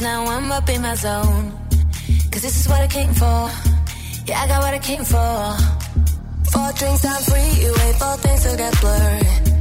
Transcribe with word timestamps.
now 0.00 0.24
I'm 0.26 0.50
up 0.50 0.68
in 0.68 0.82
my 0.82 0.94
zone. 0.94 1.52
Cause 2.30 2.42
this 2.42 2.58
is 2.60 2.68
what 2.68 2.80
I 2.80 2.86
came 2.86 3.12
for. 3.14 3.50
Yeah, 4.26 4.40
I 4.42 4.48
got 4.48 4.62
what 4.62 4.74
I 4.74 4.78
came 4.78 5.04
for. 5.04 5.56
Four 6.52 6.72
drinks, 6.78 7.04
I'm 7.04 7.22
free. 7.22 7.62
You 7.62 7.72
wait 7.72 7.94
for 7.96 8.16
things 8.18 8.42
to 8.44 8.56
get 8.56 8.80
blurred. 8.80 9.53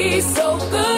so 0.00 0.58
good. 0.70 0.89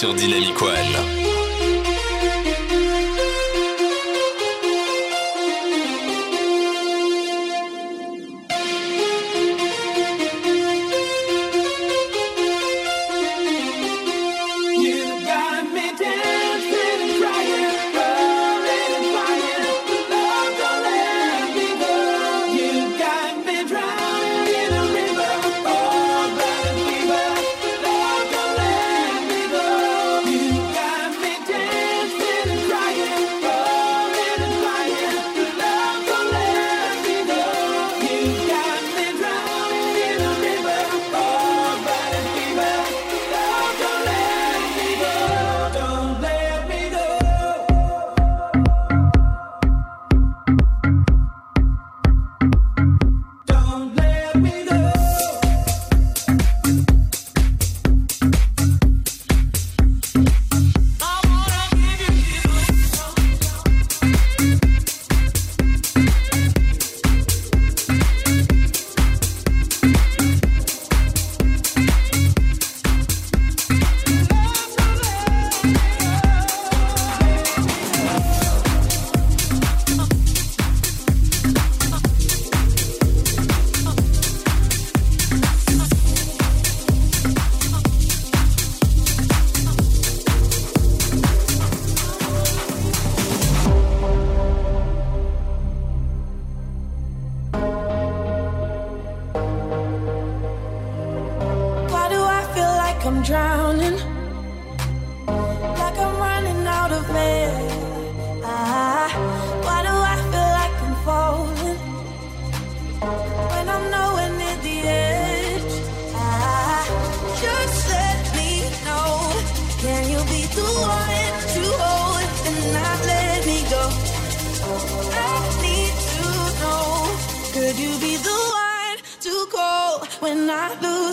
Sur 0.00 0.14
Dynamic 0.14 0.29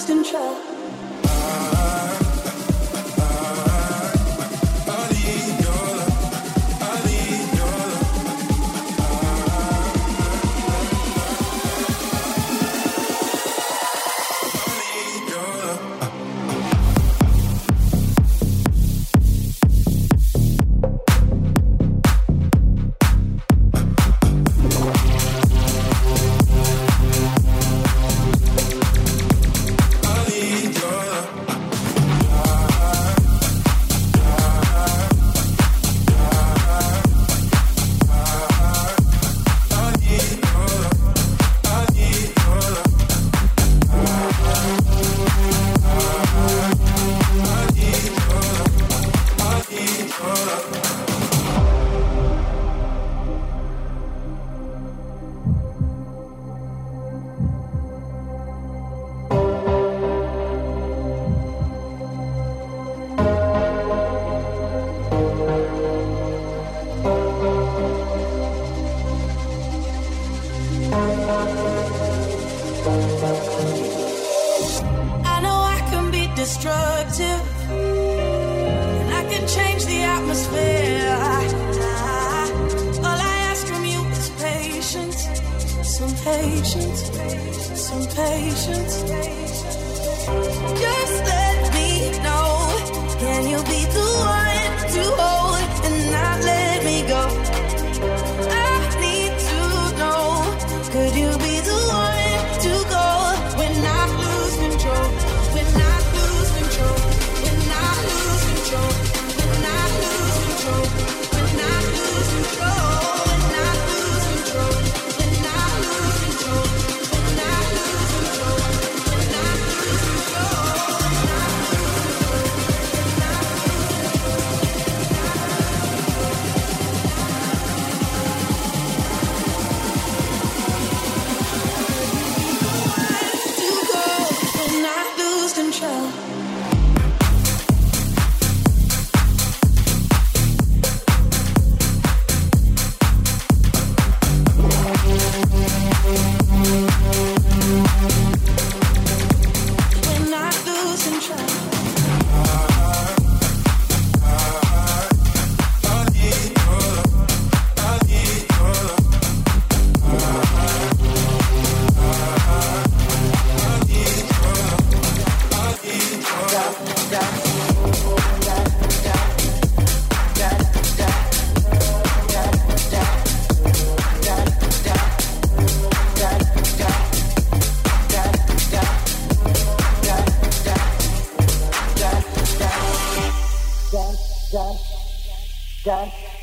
lost 0.07 0.09
in 0.09 0.23
trust. 0.23 0.66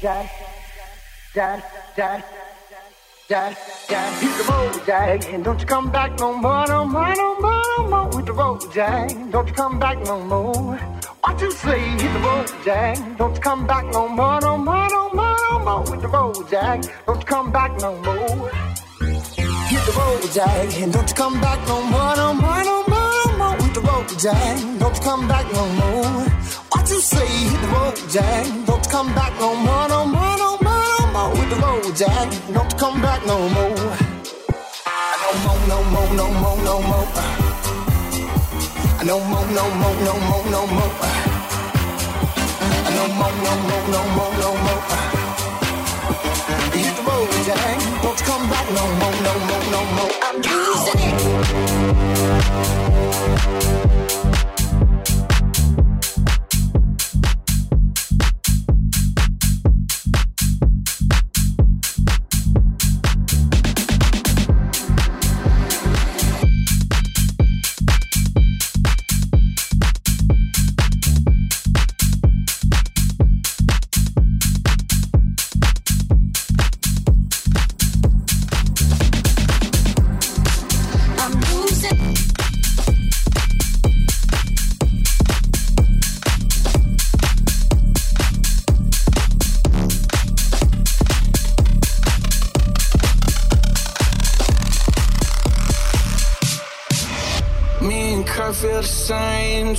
Jack, 0.05 0.31
Jack, 1.35 1.97
Jack, 1.97 2.25
Jack. 3.27 3.57
Jack, 3.89 4.21
hit 4.21 4.37
the 4.37 4.53
road, 4.53 4.83
Jack, 4.85 5.33
and 5.33 5.43
don't 5.43 5.59
you 5.59 5.65
come 5.65 5.91
back 5.91 6.19
no 6.19 6.37
more, 6.37 6.67
no 6.67 6.85
more, 6.85 7.15
no 7.15 7.41
more, 7.41 7.63
no 7.79 7.89
more 7.89 8.09
with 8.15 8.27
the 8.27 8.35
road, 8.35 8.61
Jack. 8.75 9.09
Don't 9.31 9.49
you 9.49 9.55
come 9.55 9.79
back 9.79 9.99
no 10.05 10.21
more. 10.21 10.77
What 11.23 11.41
you 11.41 11.51
say? 11.53 11.81
Hit 11.81 12.13
the 12.13 12.19
road, 12.19 12.53
Jack. 12.67 13.17
Don't 13.17 13.35
you 13.35 13.41
come 13.41 13.67
back 13.67 13.87
no 13.95 14.07
more, 14.07 14.41
no 14.43 14.59
more, 14.59 14.89
no 14.91 15.09
more, 15.15 15.37
no 15.51 15.59
more 15.61 15.81
with 15.91 16.03
the 16.03 16.09
road, 16.09 16.51
Jack. 16.51 16.83
Don't 17.07 17.21
you 17.21 17.25
come 17.25 17.51
back 17.51 17.73
no 17.81 17.97
more. 18.03 18.51
Hit 19.71 19.87
the 19.87 19.93
road, 19.97 20.23
Jack, 20.35 20.83
and 20.83 20.93
don't 20.93 21.09
you 21.09 21.15
come 21.15 21.41
back 21.41 21.67
no 21.67 21.81
more, 21.81 22.15
no 22.15 22.35
more, 22.35 22.63
no 22.63 22.85
more, 22.89 23.11
no 23.25 23.39
more 23.39 23.57
with 23.57 23.73
the 23.73 23.81
road, 23.81 24.09
Jack. 24.19 24.61
Don't 24.79 24.95
you 24.97 25.03
come 25.03 25.27
back 25.27 25.51
no 25.51 25.67
more. 25.81 26.29
What 26.69 26.91
you 26.91 27.01
say? 27.01 27.27
Hit 27.27 27.61
the 27.63 27.69
road, 27.69 27.94
Jack. 28.15 28.47
Don't 28.65 28.89
come 28.91 29.13
back 29.13 29.33
no 29.41 29.57
more, 29.57 29.89
no 29.89 30.07
more, 30.07 30.37
no 30.39 30.57
more 30.63 30.85
no 31.01 31.07
more 31.13 31.31
with 31.33 31.51
the 31.51 31.57
road, 31.57 31.97
Jack. 31.97 32.31
Don't 32.53 32.79
come 32.79 33.03
back 33.03 33.27
no 33.27 33.49
more. 33.49 33.75
No 35.23 35.31
more, 35.43 35.59
no 35.67 35.83
more, 35.91 36.15
no 36.15 36.27
more, 36.31 36.57
no 36.63 36.79
more. 36.91 37.09
No 39.05 39.19
more, 39.19 39.47
no 39.59 39.65
more, 39.81 39.97
no 40.07 40.15
more, 40.29 40.45
no 40.55 40.63
more. 40.65 40.95
No 42.95 43.05
more, 43.19 43.35
no 43.47 43.53
more, 43.67 43.85
no 43.95 44.01
more, 44.15 44.35
no 44.45 44.51
more. 44.63 44.83
Hit 46.71 46.95
the 46.95 47.03
road, 47.03 47.35
Jack. 47.45 47.79
Don't 48.01 48.21
come 48.29 48.45
back 48.49 48.67
no 48.79 48.85
more, 49.01 49.17
no 49.27 49.35
more, 49.49 49.65
no 49.75 49.81
more. 49.97 50.15
I'm 50.23 50.37
losing 50.41 51.01
it. 54.21 54.24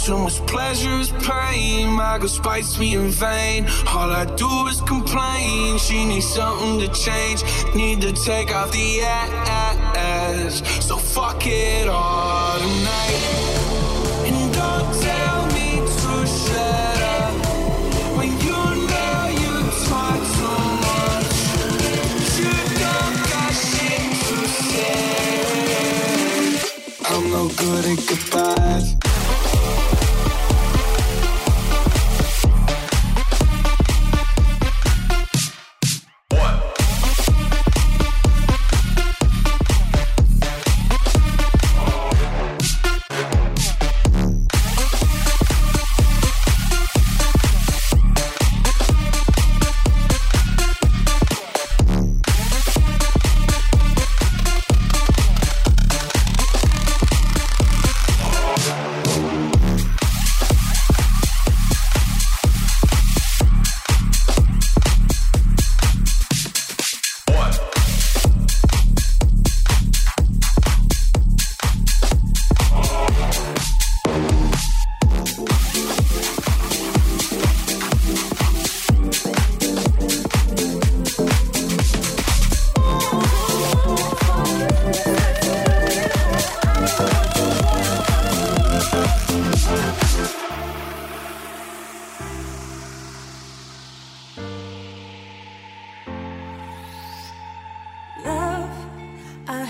Too 0.05 0.19
much 0.19 0.45
pleasure 0.45 1.00
is 1.00 1.09
pain. 1.24 1.89
My 1.89 2.19
girl 2.19 2.27
spites 2.27 2.77
me 2.77 2.93
in 2.93 3.09
vain. 3.09 3.65
All 3.88 4.12
I 4.12 4.25
do 4.25 4.67
is 4.67 4.79
complain. 4.81 5.79
She 5.79 6.05
needs 6.05 6.27
something 6.31 6.79
to 6.81 6.88
change. 6.93 7.43
Need 7.74 8.01
to 8.01 8.13
take 8.13 8.53
off 8.55 8.71
the 8.71 9.01
ass. 9.01 10.62
So 10.85 10.97
fuck 10.97 11.47
it 11.47 11.88
all 11.88 12.59
tonight. 12.59 13.17
And 14.27 14.53
don't 14.53 14.93
tell 15.01 15.47
me 15.57 15.81
to 15.81 16.27
shut 16.27 17.01
up 17.17 17.33
when 18.15 18.29
you 18.45 18.62
know 18.91 19.25
you 19.41 19.53
talk 19.89 20.21
too 20.38 20.62
much. 20.85 21.35
You 22.38 22.53
don't 22.83 23.17
got 23.33 23.51
shit 23.57 24.05
to 24.29 24.38
say. 24.69 25.01
I'm 27.09 27.24
no 27.31 27.50
good 27.57 27.85
at 27.85 27.97
goodbyes. 28.07 29.04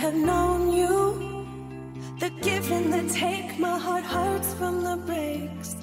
have 0.05 0.13
known 0.13 0.71
you. 0.71 0.95
The 2.19 2.29
give 2.43 2.71
and 2.71 2.93
the 2.93 3.11
take, 3.11 3.57
my 3.57 3.77
heart 3.79 4.03
hurts 4.03 4.53
from 4.53 4.83
the 4.83 4.97
breaks. 4.97 5.75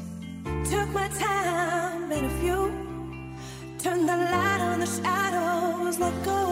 Took 0.71 0.89
my 0.91 1.09
time, 1.09 2.13
and 2.13 2.27
a 2.27 2.35
few. 2.41 2.63
turn 3.83 4.07
the 4.07 4.19
light 4.33 4.61
on 4.71 4.79
the 4.79 4.87
shadows, 4.87 5.99
let 5.99 6.15
go 6.25 6.52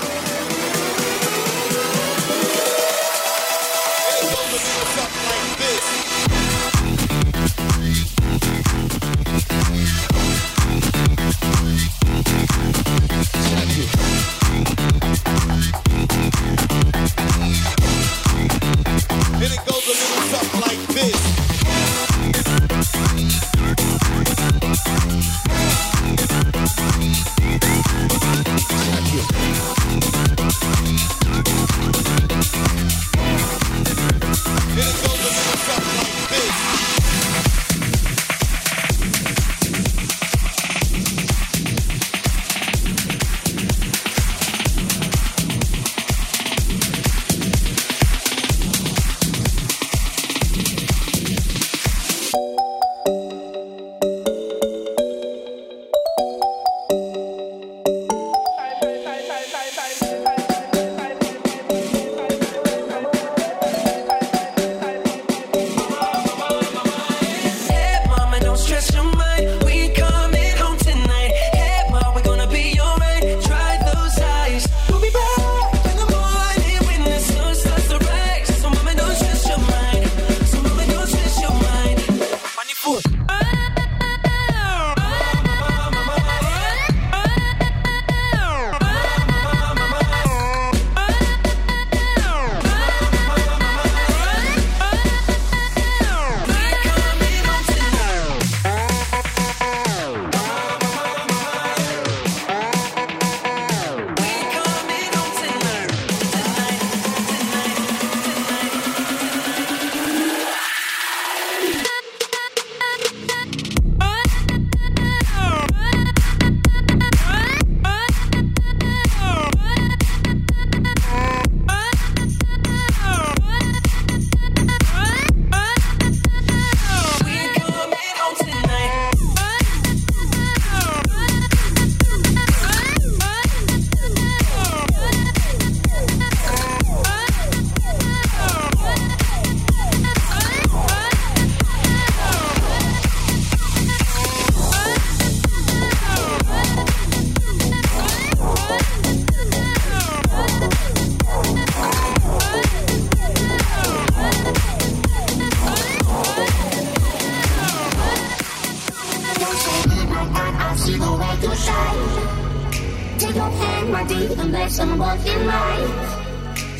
someone 164.81 165.19
in 165.33 165.41
life. 165.45 165.97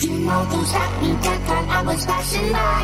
You 0.01 0.13
know 0.25 0.41
those 0.51 0.71
happy 0.71 1.11
that 1.23 1.39
when 1.49 1.65
I 1.77 1.81
was 1.89 2.05
passing 2.09 2.51
by. 2.51 2.81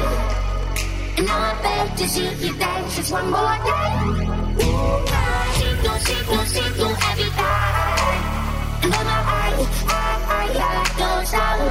And 1.17 1.25
now 1.25 1.39
I 1.49 1.53
beg 1.63 1.97
to 1.97 2.05
see 2.13 2.29
you 2.45 2.53
dance 2.61 2.95
just 2.95 3.11
one 3.11 3.29
more 3.35 3.57
time. 3.65 4.09
Ooh, 4.61 5.09
I 5.09 5.45
see 5.57 5.73
you, 5.85 5.95
see 6.05 6.21
you, 6.29 6.41
see 6.53 6.69
every 7.09 7.29
time. 7.41 8.21
And 8.83 8.91
then 8.93 9.07
I, 9.15 9.21
I, 9.89 10.09
I, 10.37 10.49
I 10.69 10.85
goes 11.01 11.33
out. 11.45 11.61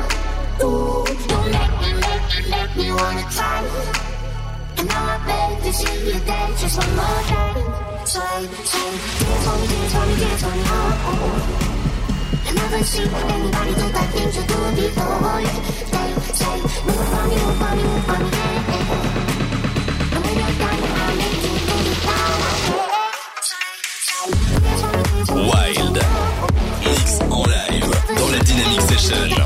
Ooh, 0.65 1.05
don't 1.31 1.49
make 1.57 1.75
me, 1.83 1.91
make 2.05 2.27
me, 2.33 2.41
make 2.55 2.73
me 2.79 2.87
wanna 2.99 3.25
try. 3.37 3.63
And 4.79 4.87
now 4.91 5.15
I 5.15 5.19
beg 5.29 5.53
to 5.65 5.71
see 5.79 5.97
you 6.07 6.19
dance 6.29 6.61
just 6.63 6.77
one 6.83 6.95
more 6.99 7.23
time. 7.31 7.59
Say, 8.13 8.39
say, 8.73 8.91
dance 9.23 9.47
on 9.51 9.57
me, 9.61 9.67
dance 9.73 9.95
on 9.95 10.09
me, 10.09 10.15
dance 10.23 10.45
on 10.49 10.57
me, 10.59 10.65
oh, 10.67 11.07
oh, 11.07 11.71
oh. 11.71 11.76
Wild 25.35 26.01
mix 26.85 27.19
en 27.31 27.45
live 27.45 27.91
dans 28.17 28.31
la 28.31 28.39
Dynamic 28.39 28.81
Session. 28.83 29.46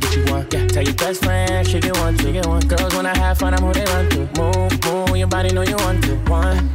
Piece. 0.00 0.16
You 0.16 0.32
one, 0.32 0.46
yeah. 0.52 0.66
Tell 0.68 0.82
your 0.82 0.94
best 0.94 1.24
friend, 1.24 1.66
she 1.66 1.78
it 1.78 1.96
one, 1.98 2.18
she 2.18 2.30
it 2.30 2.46
one. 2.46 2.60
Girls, 2.60 2.94
wanna 2.94 3.16
have 3.16 3.38
fun, 3.38 3.54
I'm 3.54 3.64
on 3.64 3.76
around 3.76 4.10
to 4.12 4.28
Move 4.40 4.84
Move 4.84 5.16
your 5.16 5.28
body, 5.28 5.52
no 5.52 5.62
you 5.62 5.76
want 5.76 6.02
to 6.04 6.14
run. 6.30 6.68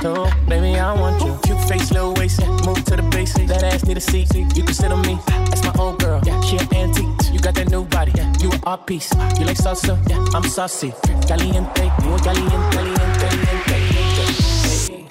Baby, 0.47 0.77
I 0.79 0.93
want 0.93 1.21
you 1.23 1.37
cute 1.43 1.61
face, 1.67 1.91
no 1.91 2.13
waist, 2.13 2.39
yeah. 2.41 2.49
Move 2.65 2.83
to 2.85 2.95
the 2.95 3.07
basic 3.11 3.47
That 3.47 3.63
ass 3.63 3.85
need 3.85 3.97
a 3.97 4.01
seat. 4.01 4.33
You 4.35 4.63
consider 4.63 4.97
me 4.97 5.17
That's 5.27 5.63
my 5.63 5.73
own 5.79 5.97
girl, 5.97 6.21
yeah. 6.25 6.39
She 6.41 6.57
an 6.57 6.73
antique 6.73 7.33
You 7.33 7.39
got 7.39 7.55
that 7.55 7.69
new 7.69 7.83
body, 7.85 8.11
yeah. 8.15 8.31
You 8.39 8.51
are 8.63 8.77
peace. 8.77 9.11
You 9.39 9.45
like 9.45 9.57
salsa? 9.57 9.97
Yeah, 10.09 10.23
I'm 10.33 10.43
saucy. 10.43 10.93
Caliente, 11.27 11.91
muy 12.03 12.19
caliente, 12.19 12.69
caliente, 12.71 13.27
caliente. 13.67 13.94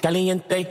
Caliente, 0.05 0.67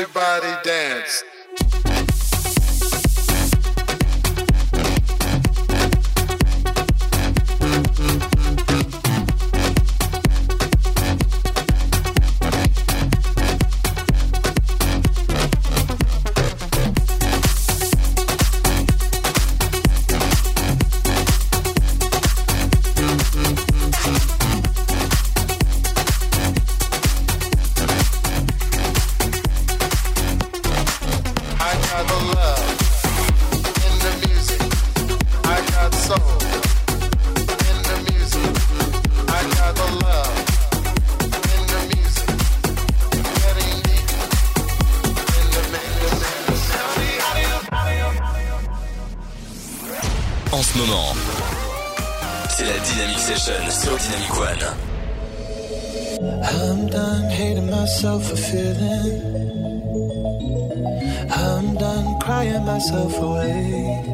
Everybody 0.00 0.56
dance. 0.64 1.29
Session 53.40 53.70
sur 53.70 53.96
Dynamic 53.96 54.36
One. 54.36 54.64
I'm 56.44 56.86
done 56.88 57.30
hating 57.30 57.70
myself 57.70 58.28
for 58.28 58.36
feeling. 58.36 59.22
I'm 61.30 61.74
done 61.74 62.20
crying 62.20 62.64
myself 62.66 63.16
away. 63.18 64.04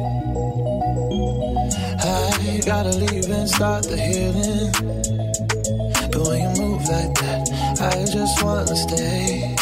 I 1.99 2.61
gotta 2.65 2.93
leave 2.97 3.29
and 3.29 3.49
start 3.49 3.83
the 3.83 3.97
healing. 3.97 4.71
But 6.09 6.21
when 6.25 6.39
you 6.43 6.61
move 6.61 6.87
like 6.87 7.13
that, 7.15 7.49
I 7.81 8.05
just 8.05 8.41
wanna 8.41 8.75
stay. 8.77 9.56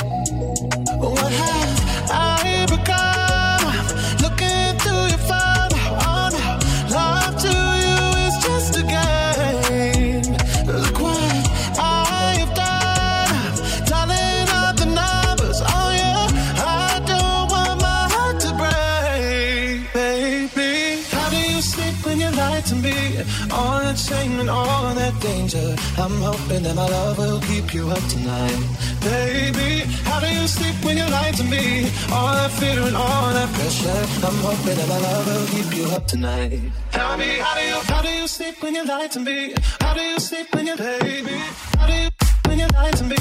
I'm 25.98 26.22
hoping 26.22 26.64
that 26.64 26.76
my 26.76 26.88
love 26.88 27.18
will 27.18 27.40
keep 27.42 27.74
you 27.74 27.90
up 27.90 28.04
tonight, 28.10 28.60
baby. 29.00 29.86
How 30.04 30.20
do 30.20 30.28
you 30.28 30.46
sleep 30.48 30.76
when 30.84 30.98
you 30.98 31.06
lie 31.08 31.32
to 31.32 31.44
me? 31.44 31.90
All 32.12 32.34
that 32.36 32.52
fear 32.52 32.82
and 32.82 32.96
all 32.96 33.34
that 33.34 33.50
pressure. 33.54 34.04
I'm 34.28 34.38
hoping 34.44 34.76
that 34.76 34.88
my 34.90 35.00
love 35.00 35.26
will 35.26 35.48
keep 35.48 35.78
you 35.78 35.86
up 35.96 36.06
tonight. 36.06 36.60
Tell 36.92 37.18
me, 37.18 37.38
how 37.40 37.56
do 37.56 37.62
you, 37.62 37.80
how 37.88 38.02
do 38.02 38.10
you 38.10 38.28
sleep 38.28 38.62
when 38.62 38.76
you 38.76 38.86
lie 38.86 39.08
to 39.08 39.20
me? 39.22 39.54
How 39.80 39.94
do 39.94 40.02
you 40.02 40.20
sleep 40.20 40.48
when 40.54 40.68
you, 40.68 40.76
baby? 40.76 41.38
How 41.80 41.88
do 41.88 41.94
you 41.94 42.10
when 42.48 42.60
you 42.60 42.68
lie 42.74 42.92
to 42.92 43.04
me? 43.04 43.18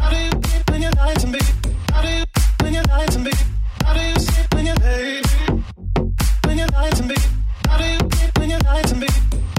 How 0.00 0.10
do 0.10 0.16
you 0.16 0.30
sleep 0.42 0.70
when 0.70 0.82
you 0.82 0.90
lie 0.90 1.14
to 1.14 1.26
me? 1.28 1.40
How 1.92 2.02
do 2.02 2.08
you 2.08 2.24
when 2.60 2.74
you 2.74 2.82
lie 2.82 3.06
to 3.06 3.18
me? 3.20 3.32
How 3.84 3.94
do 3.94 4.00
you 4.02 4.18
sleep 4.18 4.54
when 4.54 4.66
you, 4.66 4.74
baby? 4.74 5.22
When 6.44 6.58
you 6.58 6.66
lie 6.66 6.90
to 6.90 7.02
me? 7.04 7.16
How 7.68 7.78
do 7.78 7.84
you 7.86 7.98
sleep 8.10 8.38
when 8.38 8.50
you 8.50 8.58
lie 8.58 8.82
to 8.82 8.94
me? 8.96 9.08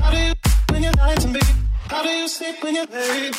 How 0.01 0.11
do 0.11 0.17
you 0.19 0.33
when 0.69 0.83
you 0.83 0.91
lie 0.91 1.15
to 1.15 1.27
me? 1.29 1.39
How 1.89 2.03
do 2.03 2.09
you 2.09 2.27
sleep 2.27 2.63
when 2.63 2.75
you're 2.75 2.85
late? 2.85 3.35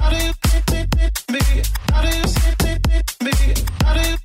How 0.00 0.10
do 0.10 0.16
you 0.16 0.32
sleep, 0.44 0.64
sleep, 0.68 0.88
sleep, 0.94 1.30
me? 1.30 1.62
How 1.92 2.02
do 2.02 2.08
you 2.08 2.26
sleep, 2.26 2.62
sleep, 2.62 2.86
sleep, 2.88 3.22
me? 3.22 3.54
How 3.84 3.94
do 3.94 4.10
you 4.10 4.16